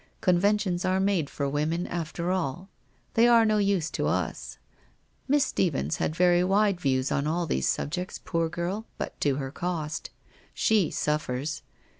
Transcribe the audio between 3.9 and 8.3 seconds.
to us. Miss Stephens had very wide views on all these subjects,